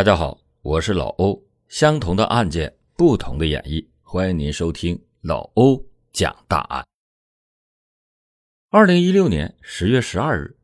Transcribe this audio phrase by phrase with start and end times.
[0.00, 1.44] 大家好，我是老欧。
[1.68, 6.86] 相同的案件，不同的演绎，欢迎您收听老欧讲大案。
[8.70, 10.56] 二零一六年十月十二日，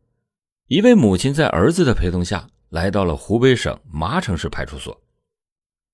[0.69, 5.03] 一位母亲在儿子的陪同下来到了湖北省麻城市派出所，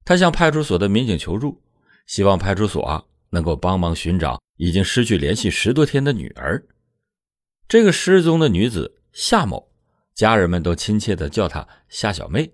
[0.05, 1.61] 她向派出所的民警求助，
[2.07, 6.65] 希望派出所啊能够帮忙寻找已经失去联系十多天的女儿。
[7.67, 9.73] 这个失踪的女子夏某，
[10.15, 12.49] 家人们都亲切的叫她夏小妹。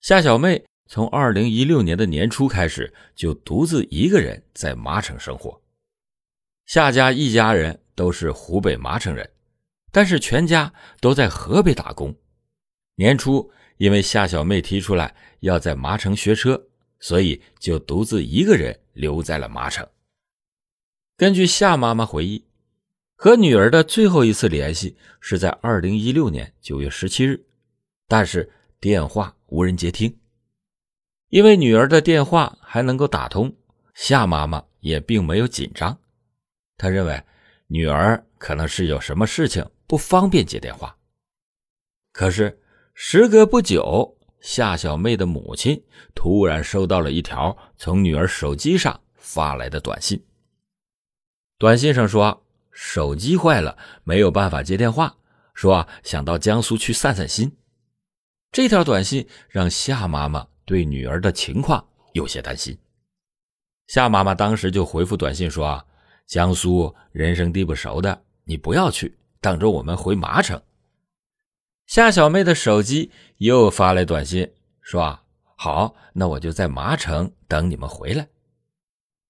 [0.00, 5.60] 夏小妹从二零一六年的年初开始，就独自一个人在麻城生活。
[6.64, 9.28] 夏家一家人都是湖北麻城人，
[9.92, 12.16] 但是全家都在河北打工。
[12.94, 19.86] 年初，因为夏小妹提出来要在麻城学车，所以就独自一个人留在了麻城。
[21.14, 22.42] 根据夏妈妈回忆，
[23.16, 27.44] 和女儿的最后一次联系是在二零一六年九月十七日，
[28.08, 29.36] 但是电话。
[29.50, 30.16] 无人接听，
[31.28, 33.52] 因为女儿的电话还能够打通，
[33.94, 35.98] 夏妈妈也并没有紧张。
[36.76, 37.20] 她认为
[37.66, 40.96] 女儿可能是有什么事情不方便接电话。
[42.12, 42.60] 可是
[42.94, 45.82] 时隔不久，夏小妹的母亲
[46.14, 50.24] 突然收到了一条从女儿手机上发来的短信。
[51.58, 55.16] 短信上说手机坏了，没有办法接电话，
[55.54, 57.56] 说想到江苏去散散心。
[58.52, 62.76] 这条短信让夏妈妈对女儿的情况有些担心。
[63.86, 65.84] 夏妈妈当时就回复短信说：“啊，
[66.26, 70.60] 江苏人生地不熟的，你不要去，等着我们回麻城。”
[71.86, 75.18] 夏小妹的手机又发来短信说：“，
[75.56, 78.28] 好，那我就在麻城等你们回来。”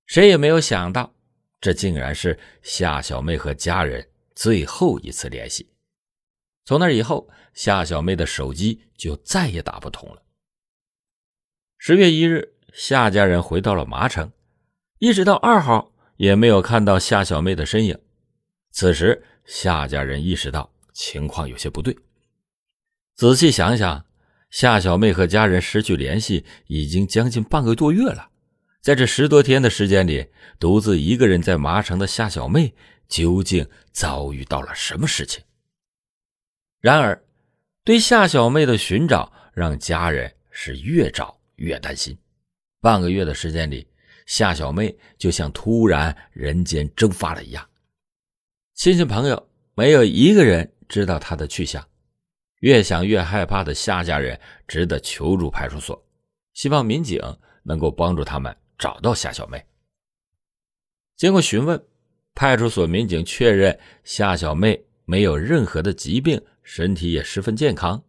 [0.07, 1.15] 谁也没有想到，
[1.61, 5.70] 这竟然是夏小妹和家人最后一次联系。
[6.64, 10.22] 从那以后，夏小妹的手机就再也打不通了。
[11.78, 14.30] 十月一日，夏家人回到了麻城，
[14.98, 17.98] 一直到二号也没有看到夏小妹的身影。
[18.70, 21.96] 此时，夏家人意识到情况有些不对。
[23.17, 24.05] 仔细想想，
[24.51, 28.30] 夏小妹和家人失去联系已经将近半个多月了，
[28.80, 32.74] 在这十多天的时间里，独自一个人在麻城的夏小妹
[33.08, 35.42] 究竟遭遇到了什么事情？
[36.80, 37.23] 然而，
[37.85, 42.17] 对夏小妹的寻找让家人是越找越担心。
[42.80, 43.86] 半个月的时间里，
[44.24, 47.68] 夏小妹就像突然人间蒸发了一样，
[48.74, 51.86] 亲戚朋友没有一个人知道她的去向。
[52.61, 56.02] 越想越害怕的夏家人只得求助派出所，
[56.55, 57.20] 希望民警
[57.62, 59.62] 能够帮助他们找到夏小妹。
[61.17, 61.83] 经过询问，
[62.35, 66.41] 派出所民警确认夏小妹没有任何的疾病。
[66.63, 68.03] 身体也十分健康，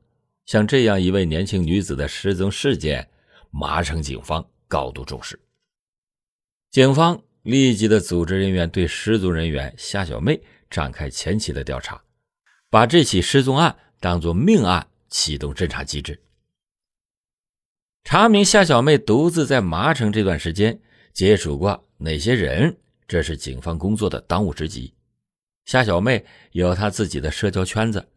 [0.46, 3.10] 像这样一位年轻女子的失踪事件，
[3.50, 5.40] 麻城警方高度重视。
[6.70, 12.02] 警方立即的组织人员对失踪人员夏小妹展开前期的调查，
[12.70, 16.22] 把这起失踪案当作命案，启动侦查机制，
[18.04, 20.80] 查明夏小妹独自在麻城这段时间
[21.14, 24.94] 接触过哪些人，这是警方工作的当务之急。
[25.66, 28.08] 夏小妹有她自己的社交圈子。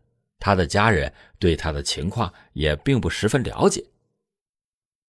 [0.45, 3.83] 他的家人对他的情况也并不十分了解。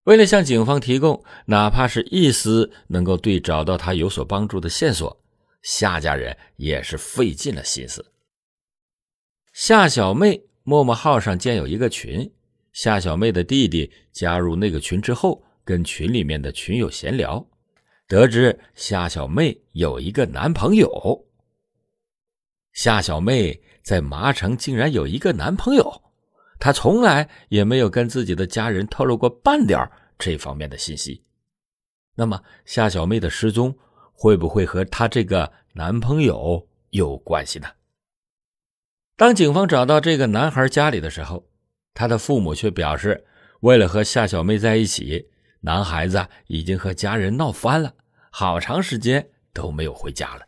[0.06, 5.22] 为了向警方提供哪怕是一丝能够对找到他有所帮助的线索，
[5.62, 8.13] 夏家人也是费尽了心思。
[9.51, 12.31] 夏小妹陌陌号上建有一个群，
[12.72, 17.45] 夏小妹的弟弟加入那个群之后，跟群里面的群友闲聊，
[18.07, 21.28] 得知夏小妹有一个男朋友。
[22.72, 23.62] 夏小妹。
[23.85, 26.01] 在麻城竟然有一个男朋友，
[26.59, 29.88] 她从来也没有跟自己的家人透露过半点
[30.18, 31.23] 这方面的信息。
[32.16, 33.78] 那么夏小妹的失踪
[34.12, 37.68] 会不会和她这个男朋友有关系呢？
[39.16, 41.47] 当警方找到这个男孩家里的时候，
[41.94, 43.28] 他的父母却表示，
[43.59, 45.29] 为了和夏小妹在一起，
[45.62, 47.94] 男孩子已经和家人闹翻了，
[48.31, 50.42] 好长时间都没有回家了。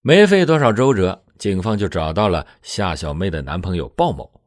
[0.00, 1.24] 没费多少周折。
[1.38, 4.40] 警方就找到了夏小妹的男朋友鲍某，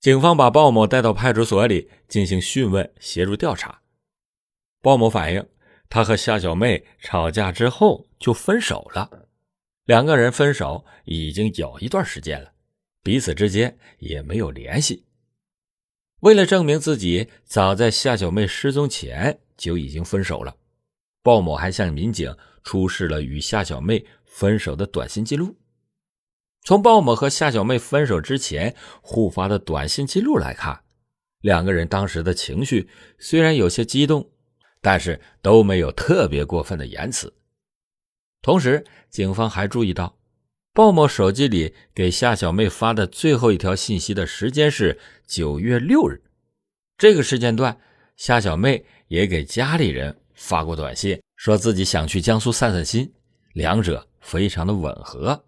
[0.00, 3.82] 警方把鲍某带到派出所里进行讯问，协助调查。
[4.80, 5.46] 鲍某反映，
[5.88, 9.28] 他和夏小妹吵架之后就分手了，
[9.84, 12.52] 两个人分手已经有一段时间了，
[13.02, 15.04] 彼此之间也没有联系。
[16.20, 20.56] 为了证明自己早在夏小妹失踪前就已经分手了，
[21.20, 22.32] 鲍某还向民警
[22.62, 25.56] 出示了与夏小妹分手的短信记录。
[26.64, 30.80] 从鲍某和夏小妹分手之前互发的短信记录来看，
[31.40, 32.88] 两个人当时的情绪
[33.18, 34.30] 虽然有些激动，
[34.80, 37.34] 但是都没有特别过分的言辞。
[38.40, 40.16] 同时，警方还注意到，
[40.72, 46.22] 鲍某手机里给夏小妹发的最后一条信息的时间是九月六日，
[46.96, 47.76] 这个时间段，
[48.16, 53.12] 夏小妹也给家里人发过短信，说自己想去江苏散散心，
[53.52, 55.44] 两者非常的吻合，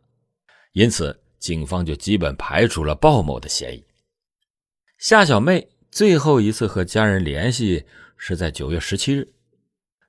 [0.75, 3.85] 因此警方就基本排除了鲍某的嫌疑。
[4.99, 5.69] 夏小妹。
[5.91, 7.85] 最后一次和家人联系
[8.17, 9.33] 是在九月十七日，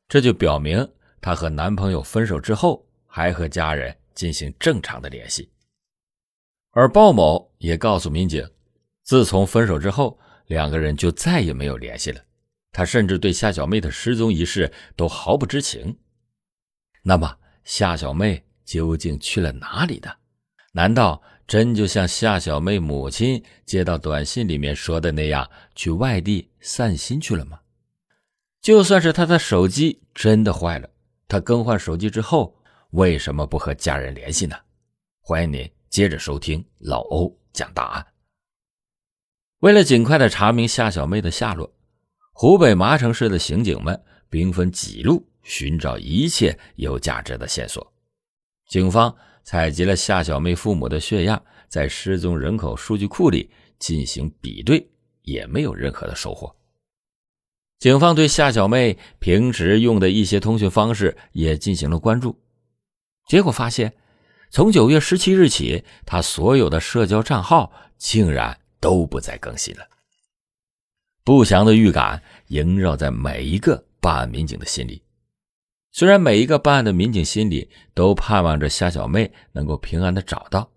[0.07, 0.91] 这就表明
[1.21, 5.47] 她和男朋友分手之后还和家人进行正常的联系。
[6.71, 8.43] 而鲍某也告诉民警，
[9.03, 12.19] 自从分手之后，两个人就再也没有联系了。
[12.71, 15.95] 他甚至对夏小妹的失踪一事都毫不知情。
[17.03, 20.11] 那么，夏小妹究竟去了哪里呢？
[20.75, 21.21] 难道？
[21.47, 27.59] 真就像夏小妹母亲接到短信里面说的那样，去外地散心去了吗？
[28.61, 30.89] 就算是她的手机真的坏了，
[31.27, 32.57] 她更换手机之后
[32.89, 34.57] 为什么不和家人联系呢？
[35.21, 38.05] 欢迎您接着收听老欧讲大案。
[39.59, 41.71] 为了尽快的查明夏小妹的下落，
[42.33, 47.93] 湖北麻城市的刑警们兵分几路寻找一切有价值的线索，
[48.67, 49.15] 警方。
[49.45, 54.89] 采集了夏小妹父母的血样，在失踪人口数据库里进行比对，
[55.21, 56.53] 也没有任何的收获。
[57.77, 62.41] 警方对夏小妹平时用的一些通讯方式也进行了关注，
[63.27, 63.93] 结果发现，
[64.49, 69.87] 从九月十七日起，她所有的社交账号竟然都不再更新了。
[71.23, 75.03] 不祥的预感萦绕在每一个办案民警的心里。
[75.97, 80.69] 虽然每一个办案的民警心里都盼望着夏小妹能够平安的找到，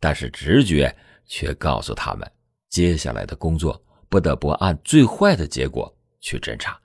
[0.00, 0.96] 但是直觉
[1.26, 2.32] 却告诉他们，
[2.70, 6.80] 接下来的工作不得不按最坏的结果去侦查。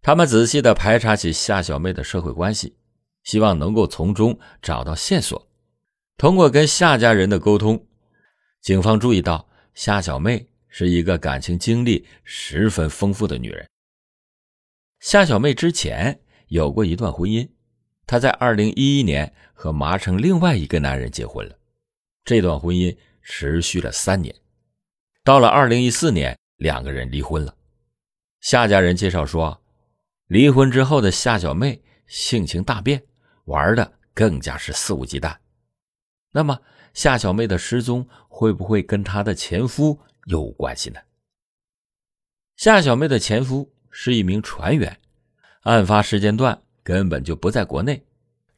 [0.00, 2.74] 他们仔细的排查起夏小妹的社会关系，
[3.22, 5.46] 希望能够从中找到线索。
[6.16, 7.86] 通过跟夏家人的沟通，
[8.62, 13.68] 警方注意到夏小妹是一个感情经历十分丰富的女人。
[15.00, 16.18] 夏小妹之前。
[16.50, 17.48] 有过一段婚姻，
[18.06, 21.56] 她在二零一一年和麻城另外一个男人结婚了，
[22.24, 24.34] 这段婚姻持续了三年，
[25.22, 27.54] 到了二零一四年，两个人离婚了。
[28.40, 29.62] 夏家人介绍说，
[30.26, 33.00] 离婚之后的夏小妹性情大变，
[33.44, 35.36] 玩的更加是肆无忌惮。
[36.32, 36.60] 那么，
[36.94, 40.98] 夏小妹的失踪会不会跟她的前夫有关系呢？
[42.56, 44.99] 夏小妹的前夫是一名船员。
[45.60, 48.02] 案发时间段根本就不在国内，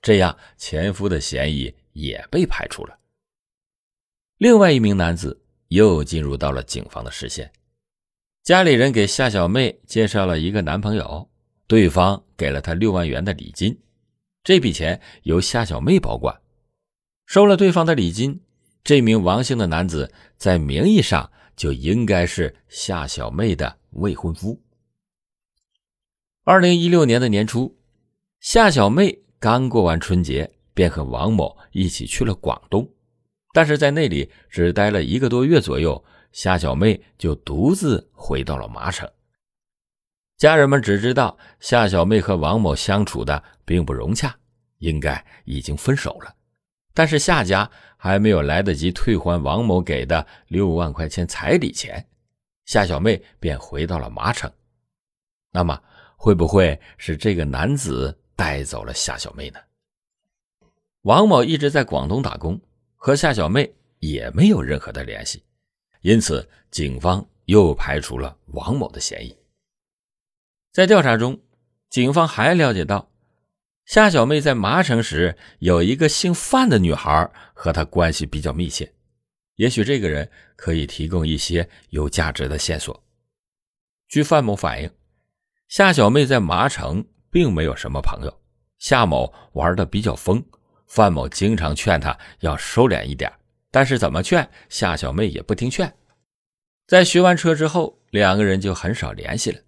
[0.00, 2.99] 这样前夫的嫌疑也被排除了。
[4.38, 7.50] 另外一名男子又进入到了警方的视线，
[8.43, 11.28] 家里人给夏小妹介绍了一个男朋友，
[11.66, 13.78] 对方给了她六万元的礼金，
[14.44, 16.40] 这笔钱由夏小妹保管。
[17.26, 18.40] 收了对方的礼金，
[18.84, 24.60] 这名王姓的男子在名义上就应该是夏小妹的未婚夫。
[26.44, 27.78] 二零一六年的年初，
[28.40, 32.88] 夏小妹刚过完春节，便和王某一起去了广东，
[33.52, 39.08] 但是在那里只待了一个多月左右，夏小妹就独自回到了麻城。
[40.36, 44.34] 家人们只知道夏小妹和王某相处的并不融洽，
[44.78, 46.34] 应该已经分手了，
[46.93, 52.05] 但是夏家还没有来得及退还王某给的六万块钱彩礼钱，
[52.64, 54.50] 夏小妹便回到了麻城。
[55.52, 55.81] 那么。
[56.22, 59.58] 会不会是这个男子带走了夏小妹呢？
[61.00, 62.60] 王某一直在广东打工，
[62.94, 65.43] 和夏小妹也没有任何的联系，
[66.02, 69.36] 因此警方又排除了王某的嫌疑。
[70.70, 71.41] 在调查中，
[71.91, 73.10] 警方还了解到，
[73.86, 78.93] 夏小妹在麻城时有一个姓范的女孩和她关系比较密切，
[79.56, 83.02] 也许这个人可以提供一些有价值的线索。
[84.06, 84.88] 据范某反映。
[85.72, 88.41] 夏小妹在麻城并没有什么朋友，
[88.79, 90.44] 夏某玩的比较疯，
[90.86, 93.32] 范某经常劝他要收敛一点，
[93.70, 95.91] 但是怎么劝夏小妹也不听劝。
[96.86, 99.58] 在学完车之后，两个人就很少联系了。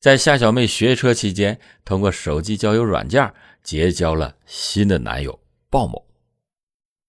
[0.00, 3.30] 在夏小妹学车期间，通过手机交友软件
[3.62, 6.08] 结交了新的男友鲍某。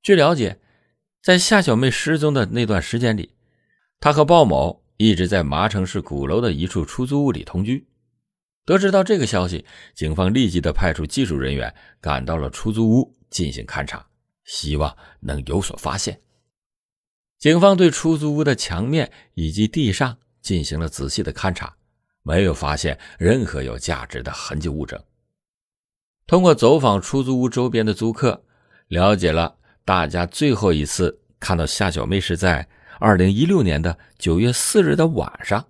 [0.01, 0.59] 据了解，
[1.23, 3.35] 在夏小妹失踪的那段时间里，
[4.01, 4.83] 她和鲍某。
[4.99, 7.87] 一直在麻城市鼓楼的一处出租屋里同居。
[8.65, 9.65] 得知到这个消息，
[9.95, 14.05] 警方立即的派出技术人员赶到了出租屋进行勘查，
[14.43, 16.19] 希望能有所发现。
[17.37, 21.73] 警方对出租屋的墙面以及地上进行了仔细的勘查，
[22.21, 25.01] 没有发现任何有价值的痕迹物证。
[26.27, 28.43] 通过走访出租屋周边的租客，
[28.89, 32.67] 了解了大家最后一次看到夏小妹是在
[32.99, 35.65] 二零一六年的九月四日的晚上，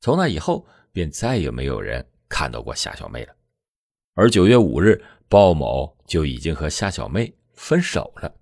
[0.00, 3.34] 从那以后便再也没有人看到过夏小妹了。
[4.14, 8.34] 而九月五日，鲍某就已经和夏小妹分手了。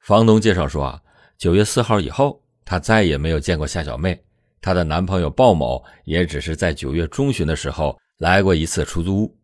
[0.00, 1.02] 房东介绍说啊。
[1.36, 4.20] 九月四号以后，她再也没有见过夏小妹。
[4.60, 9.38] 她的男朋友鲍某也只是在九月中旬的时候来过一次出租屋，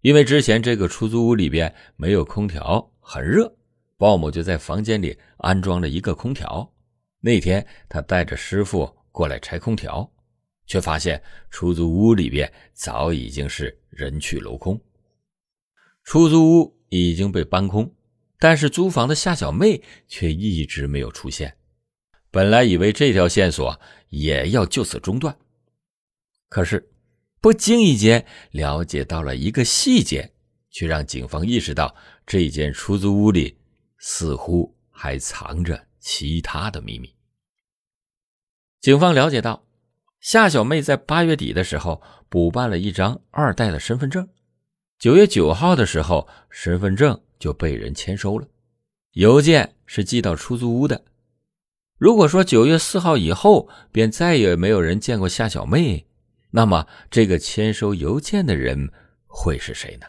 [0.00, 3.54] 因为之前这个出租屋里边没有空调，很热，
[3.98, 6.72] 鲍某就在房间里安装了一个空调。
[7.20, 10.10] 那天他带着师傅过来拆空调，
[10.66, 14.80] 却发现出租屋里边早已经是人去楼空，
[16.04, 17.94] 出租屋已经被搬空。
[18.40, 21.56] 但是租房的夏小妹却一直没有出现，
[22.30, 25.36] 本来以为这条线索也要就此中断，
[26.48, 26.88] 可是
[27.40, 30.32] 不经意间了解到了一个细节，
[30.70, 31.92] 却让警方意识到
[32.24, 33.58] 这间出租屋里
[33.98, 37.14] 似乎还藏着其他的秘密。
[38.80, 39.66] 警方了解到，
[40.20, 42.00] 夏小妹在八月底的时候
[42.30, 44.26] 补办了一张二代的身份证，
[44.98, 47.20] 九月九号的时候身份证。
[47.38, 48.48] 就被人签收了，
[49.12, 51.04] 邮件是寄到出租屋的。
[51.96, 56.04] 如果说九月四号以后便再也没有人见过夏小妹，
[56.50, 58.92] 那么这个签收邮件的人
[59.28, 60.06] 会是谁呢？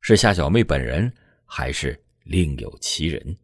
[0.00, 1.12] 是夏小妹本人，
[1.44, 3.36] 还是另有其人？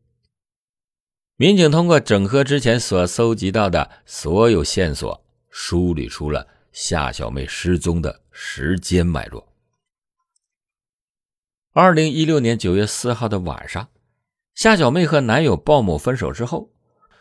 [1.43, 9.53] 民警通过整合之前所搜集到的所有线索，梳理出了夏小妹失踪的时间脉络。
[11.73, 13.89] 二零一六年九月四号的晚上，
[14.55, 16.71] 夏小妹和男友鲍某分手之后，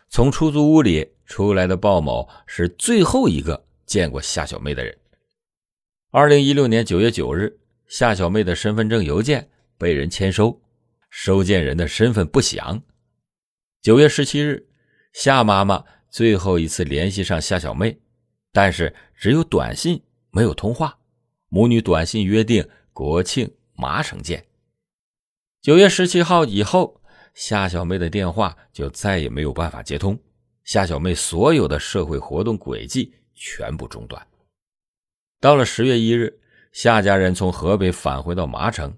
[0.08, 4.96] 从出租屋里出来的鲍某是最后一个见过夏小妹的人。
[6.12, 10.62] 二零一六年九月九日，夏小妹的身份证邮件被人签收，
[11.10, 12.80] 收件人的身份不详。
[13.82, 14.68] 九月十七日，
[15.12, 17.98] 夏妈妈最后一次联系上夏小妹，
[18.52, 20.96] 但是只有短信，没有通话。
[21.48, 23.52] 母女短信约定国庆。
[23.74, 24.46] 麻城见。
[25.60, 27.02] 九月十七号以后，
[27.34, 30.16] 夏小妹的电话就再也没有办法接通，
[30.62, 34.24] 夏小妹所有的社会活动轨迹全部中断。
[35.40, 36.38] 到了十月一日，
[36.70, 38.96] 夏家人从河北返回到麻城，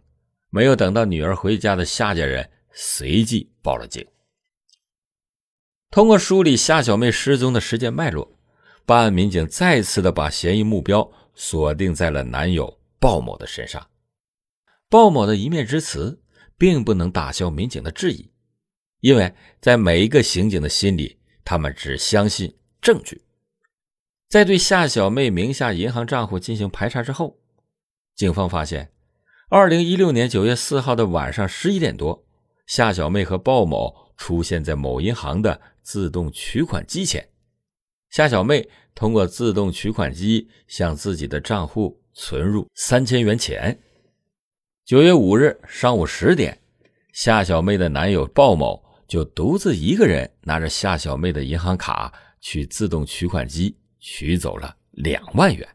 [0.51, 4.07] 没有等到女儿回家的夏家人随即报了警。
[5.95, 8.37] 通过梳理夏小妹失踪的时间脉络，
[8.85, 13.87] 办案民警再次的把嫌疑目标锁定在了男友鲍某的身上。
[14.91, 16.21] 鲍某的一面之词，
[16.59, 18.29] 并不能打消民警的质疑，
[19.03, 23.23] 因为在每一个刑警的心里，他们只相信证据。
[24.29, 27.39] 在对夏小妹名下银行账户进行排查之后，
[28.17, 28.91] 警方发现，
[29.49, 32.24] 二零一六年九月四号的晚上十一点多，
[32.67, 37.29] 夏小妹和鲍某出现在某银行的自动取款机前，
[38.11, 43.79] 夏小妹通过自动取款机向自己的账户存入三千元钱。
[44.85, 46.59] 九月五日上午十点，
[47.13, 55.69] 夏小妹的男友鲍某就独自一个人拿着夏小妹的银行卡去自动取款机取走了两万元。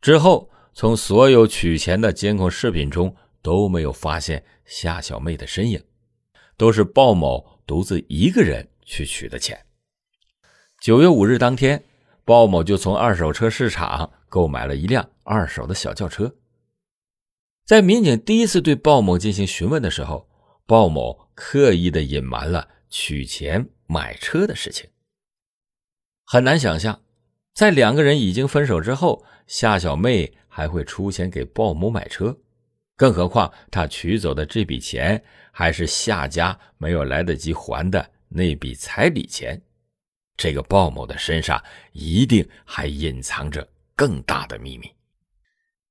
[0.00, 3.14] 之后，从所有取钱的监控视频中
[3.48, 5.82] 都没有发现夏小妹的身影，
[6.58, 9.64] 都是鲍某独自一个人去取的钱。
[10.82, 11.82] 九月五日当天，
[12.26, 16.36] 鲍某就从二手车市场购买了一辆二手的小轿车。
[17.64, 20.28] 在民警第一次对鲍某进行询问的时候，
[20.66, 24.90] 鲍某刻意的隐瞒了取钱买车的事情。
[26.26, 27.00] 很难想象，
[27.54, 32.36] 在两个人已经分手之后，夏小妹还会出钱给鲍某买车，
[32.98, 39.58] 更何况他取走的这笔钱还是夏家没有来得及还的那笔彩礼钱。
[40.36, 41.58] 这个鲍某的身上
[41.92, 44.92] 一定还隐藏着更大的秘密。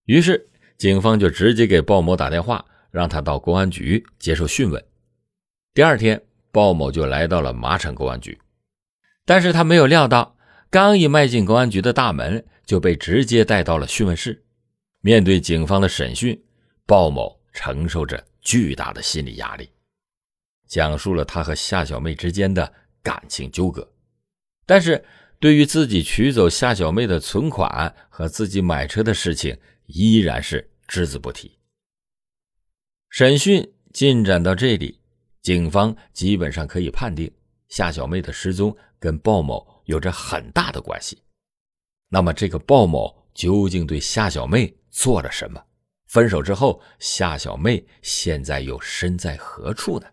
[0.05, 0.47] 于是。
[0.77, 4.85] 警方就直接给鲍某打电话，让他到公安局接受讯问。
[5.73, 6.21] 第二天，
[6.51, 8.39] 鲍某就来到了麻城公安局，
[9.25, 10.37] 但是他没有料到，
[10.69, 14.45] 刚一迈进公安局的大门，就被直接带到了讯问室。
[15.01, 16.39] 面对警方的审讯，
[16.87, 19.69] 鲍某承受着巨大的心理压力，
[20.67, 23.87] 讲述了他和夏小妹之间的感情纠葛，
[24.65, 25.05] 但是
[25.39, 29.55] 对于自己取走夏小妹的存款和自己买车的事情。
[29.89, 31.57] 依然是只字不提。
[33.09, 34.99] 审讯进展到这里，
[35.41, 37.31] 警方基本上可以判定
[37.69, 41.23] 夏小妹的失踪跟鲍某有着很大的关系。
[42.09, 45.63] 那么，这个鲍某究竟对夏小妹做了什么？
[46.07, 50.07] 分手之后，夏小妹现在又身在何处呢？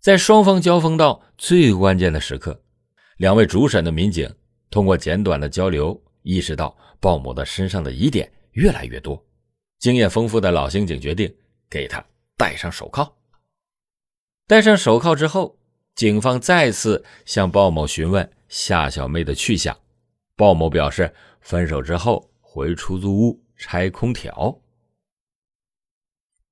[0.00, 2.62] 在双方交锋到最关键的时刻，
[3.16, 4.32] 两位主审的民警
[4.70, 9.20] 通过简短的交流，意识到鲍某的身上的疑点越来越多。
[9.78, 11.34] 经验丰富的老刑警决定
[11.68, 12.04] 给他
[12.36, 13.10] 戴上手铐。
[14.46, 15.58] 戴上手铐之后，
[15.94, 19.76] 警方再次向鲍某询问夏小妹的去向。
[20.36, 24.60] 鲍某表示，分手之后回出租屋拆空调，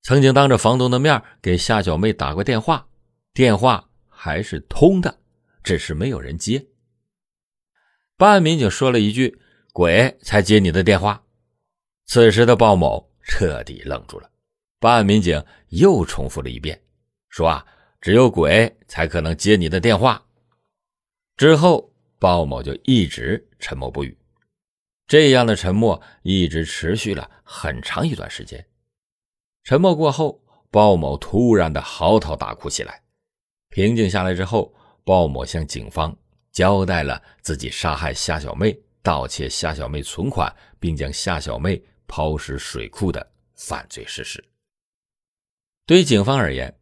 [0.01, 2.87] 曾经当着房东的面给夏小妹打过电话，
[3.33, 5.19] 电话还是通的，
[5.63, 6.65] 只是没有人接。
[8.17, 9.39] 办案民警说了一句
[9.73, 11.23] ：“鬼才接你的电话。”
[12.07, 14.29] 此时的鲍某彻底愣住了。
[14.79, 16.81] 办案民警又重复了一遍，
[17.29, 17.65] 说：“啊，
[18.01, 20.25] 只有鬼才可能接你的电话。”
[21.37, 21.91] 之后。
[22.17, 24.17] 鲍某就一直沉默不语，
[25.07, 28.65] 这样的沉默一直持续了很长一段时间。
[29.63, 33.03] 沉默过后，鲍某突然的嚎啕大哭起来。
[33.69, 36.15] 平静下来之后，鲍某向警方
[36.51, 44.43] 交代了自己杀害夏小妹、盗窃夏小妹存款，并将夏小妹抛尸水库的犯罪事实。
[45.85, 46.77] 对于警方而言，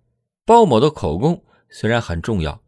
[0.46, 2.62] 鲍某的口供虽然很重要。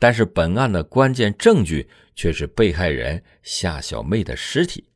[0.00, 4.88] 但是本案的关键证据却是被害人夏小妹的尸体。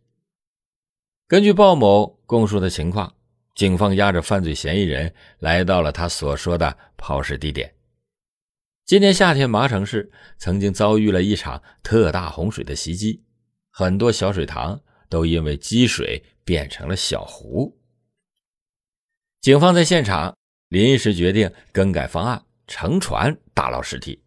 [1.32, 3.16] 根据鲍某供述的情况，
[3.54, 7.74] 警方押着犯罪嫌疑人来到了他所说的抛尸地点。
[8.84, 13.24] 今年夏天，麻城市曾经遭遇了一场特大洪水的袭击，
[13.70, 17.80] 很多小水塘都因为积水变成了小湖。
[19.40, 20.36] 警方在现场
[20.68, 24.22] 临时决定更改方案，乘船打捞尸体。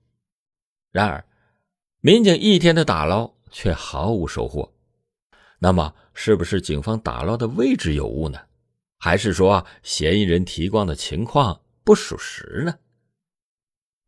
[0.91, 1.24] 然而，
[2.01, 4.74] 民警一天的打捞却毫无收获。
[5.59, 8.39] 那么，是不是警方打捞的位置有误呢？
[8.97, 12.73] 还是说嫌疑人提供的情况不属实呢？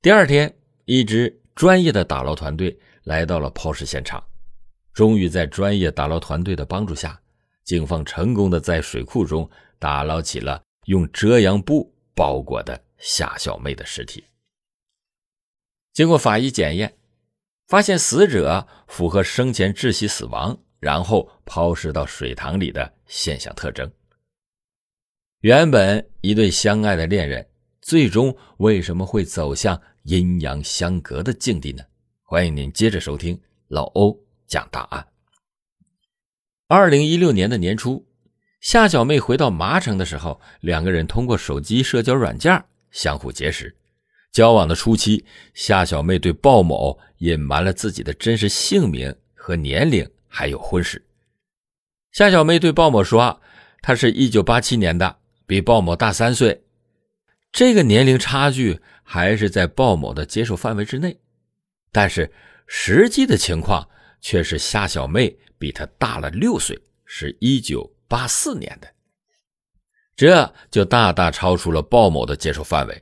[0.02, 4.24] 第二天，一支专业的打捞团队来到了抛尸现场。
[4.94, 7.22] 终于在专业打捞团队的帮助下，
[7.64, 14.24] 警方成功的在水库中打捞起了用遮阳布包裹的夏小妹的尸体。
[15.94, 16.98] 经过法医检验，
[17.68, 23.92] 发现死者符合生前窒息死亡，然后抛尸到水塘里的现象特征。
[25.42, 27.48] 原本一对相爱的恋人，
[27.82, 31.84] 最终为什么会走向阴阳相隔的境地呢？
[32.24, 35.08] 欢迎您接着收听老欧讲大案。
[36.68, 38.06] 二零一六年的年初，
[38.60, 43.74] 夏小妹回到麻城的时候，两个人通过手机社交软件相互结识。
[44.34, 51.06] 交往的初期，夏小妹对鲍某隐瞒了自己的真实姓名和年龄，还有婚史。
[52.12, 53.42] 夏小妹对鲍某说
[53.82, 56.64] ：“她是一九八七年的，比鲍某大三岁。”
[57.52, 61.18] 这个年龄差距还是在鲍某的接受范围之内，
[61.92, 62.32] 但是
[62.68, 63.88] 实际的情况
[64.20, 68.88] 却是夏小妹比他大了六岁，是一九八四年的，
[70.16, 73.02] 这就大大超出了鲍某的接受范围。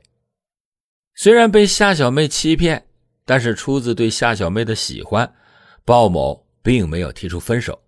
[1.14, 2.86] 虽然被夏小妹欺骗，
[3.24, 5.34] 但是出自对夏小妹的喜欢，
[5.84, 7.80] 鲍某并没有提出分手。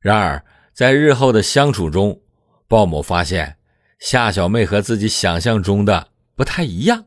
[0.00, 0.42] 然而，
[0.72, 2.18] 在日后的相处中，
[2.66, 3.58] 鲍某发现
[3.98, 7.04] 夏小妹和自己想象中的不太一样。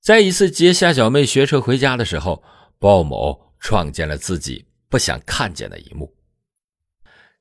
[0.00, 2.42] 在一次接夏小妹学车回家的时候，
[2.80, 6.12] 鲍某创建了自己不想看见的一幕。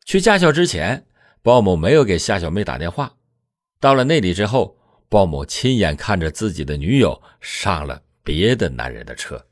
[0.05, 1.07] 去驾校之前，
[1.41, 3.11] 鲍某没有给夏小妹打电话。
[3.79, 4.77] 到了那里之后，
[5.09, 9.43] 鲍某亲眼看着自己的女友上了别的男人的车，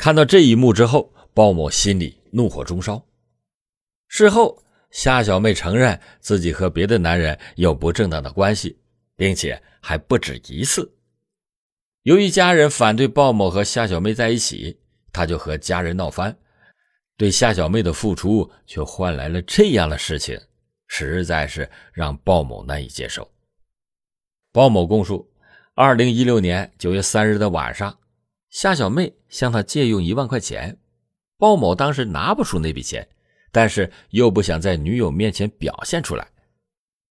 [0.00, 3.04] 看到这一幕之后，鲍某心里怒火中烧。
[4.08, 8.80] 事后，夏小妹承认自己和别的男人有不正当的关系，
[9.14, 10.90] 并且还不止一次。
[12.04, 14.80] 由于家人反对鲍某和夏小妹在一起，
[15.12, 16.34] 他就和家人闹翻。
[17.18, 20.40] 对夏小妹的付出却换来了这样的事情，
[20.86, 23.30] 实在是让鲍某难以接受。
[24.50, 25.30] 鲍某供述：，
[25.74, 27.94] 二零一六年九月三日的晚上，
[28.50, 30.78] 夏小妹向他借用一万块钱，
[31.38, 33.08] 鲍某当时拿不出那笔钱，
[33.50, 36.28] 但是又不想在女友面前表现出来，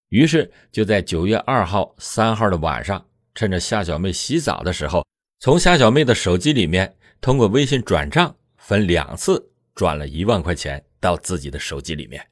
[0.09, 5.05] 于是就在九月二号、三号的晚上，趁着夏小妹洗澡的时候，
[5.39, 12.27] 从夏小妹的手机里面通过微信转账，分两次转了一万块钱到自己的手机里面。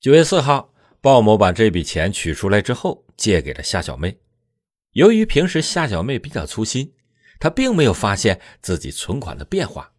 [0.00, 0.72] 九月四号。
[1.02, 4.18] 鲍某把这笔钱取出来之后，借给了夏小妹。
[4.90, 6.92] 由于平时夏小妹比较粗心，
[7.38, 9.92] 他并没有发现自己存款的变化。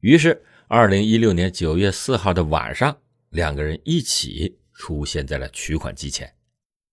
[0.00, 2.98] 于是，二零一六年九月四号的晚上，
[3.30, 6.34] 两个人一起出现在了取款机前。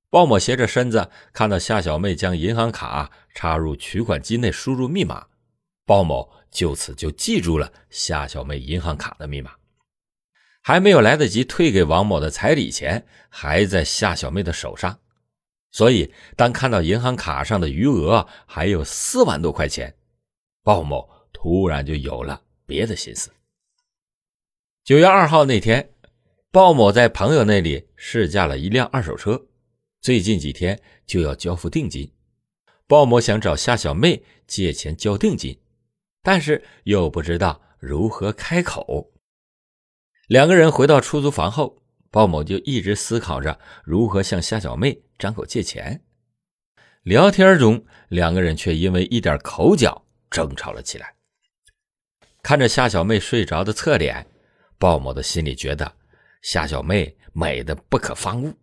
[0.10, 5.26] 鲍某斜着身子，看到夏小妹将银行卡插入取款机内，输入密码。
[5.86, 9.52] 鲍某就此就记住了夏小妹银行卡的密码。
[10.62, 15.00] 还没有来得及退给王某的彩礼钱，还在夏小妹的手上。
[15.72, 19.96] 所以，当看到银行卡上的余额还有四万多块钱，
[20.64, 22.42] 鲍某突然就有了。
[22.66, 23.30] 别的心思。
[24.86, 25.94] 九月二号那天，
[26.52, 29.48] 鲍某在朋友那里试驾了一辆二手车，
[30.00, 32.14] 最近几天就要交付定金。
[32.88, 35.60] 鲍某想找夏小妹借钱交定金，
[36.22, 39.12] 但是又不知道如何开口。
[40.28, 41.81] 两个人回到出租房后，
[42.12, 46.04] 鲍某就一直思考着如何向夏小妹张口借钱。
[47.04, 51.16] 聊天中，两个人却因为一点口角争吵了起来。
[52.44, 54.28] 看着夏小妹睡着的侧脸，
[54.78, 55.92] 鲍某的心里觉得
[56.42, 58.54] 夏小妹美的不可方物。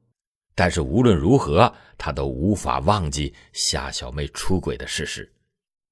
[0.55, 5.33] 但是无论如何，他都无法忘记夏小妹出轨的事实。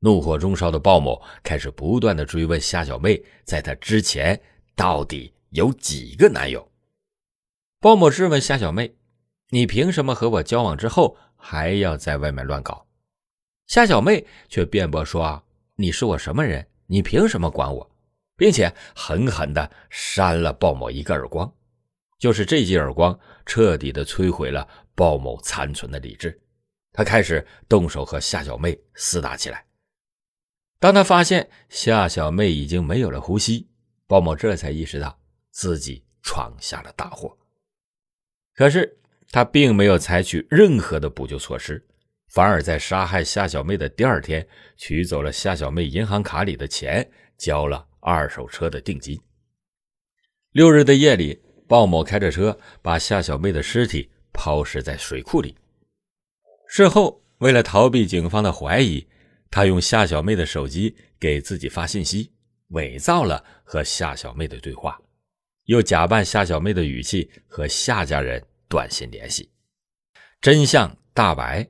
[0.01, 4.39] 怒火中烧的鲍某开始不断的追问夏小妹，在他之前
[4.75, 6.69] 到底有几个男友？
[7.87, 8.97] 鲍某质问夏小妹
[9.51, 12.85] ：“你凭什么和我交往之后还要在外面乱搞？”
[13.69, 15.45] 夏小妹却辩驳说：“啊
[15.77, 17.89] 你是我什么人？”你凭什么管我？
[18.37, 21.55] 并且狠狠地扇了鲍某一个耳光，
[22.19, 26.37] 就是这记耳光，彻底的摧毁了鲍某残存的理智。
[26.93, 29.65] 他开始动手和夏小妹厮打起来。
[30.81, 33.69] 当他发现夏小妹已经没有了呼吸，
[34.09, 35.17] 鲍某这才意识到
[35.53, 37.39] 自己闯下了大祸。
[38.57, 38.99] 可是
[39.31, 41.87] 他并没有采取任何的补救措施。
[42.29, 49.19] 反而在杀害夏小妹的第二天，取走了夏小妹银行卡里的钱，交了二手车的定金。
[50.53, 55.57] 六日的夜里，鲍某开着车把夏小妹的尸体抛尸在水库里。
[56.69, 59.07] 事后，为了逃避警方的怀疑，
[59.51, 62.33] 他用夏小妹的手机给自己发信息，
[62.69, 65.01] 伪造了和夏小妹的对话，
[65.67, 69.51] 又假扮夏小妹的语气和夏家人短信联系。
[70.41, 71.69] 真相大白。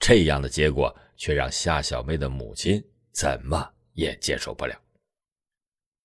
[0.00, 2.80] 这样的结果却让夏小妹的母亲
[3.12, 4.80] 怎么也接受不了。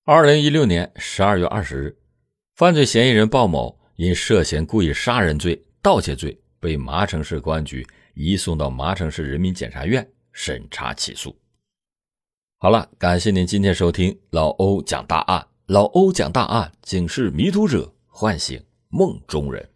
[0.03, 1.97] 二零一六年十二月二十日，
[2.55, 11.39] 犯罪嫌疑人鲍某因涉嫌故意杀人罪、盗窃罪，被麻城市公安局移送到麻城市人民检察院审查起诉。
[12.57, 15.52] 好了，感谢您今天收听老欧讲大案。
[15.67, 19.69] 老欧讲大案，警示迷途者，唤醒梦中人。